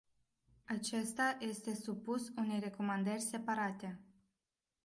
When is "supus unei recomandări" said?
1.75-3.19